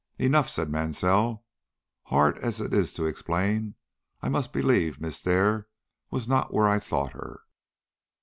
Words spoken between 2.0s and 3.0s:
"hard as it is